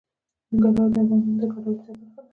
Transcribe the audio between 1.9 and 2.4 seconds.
برخه ده.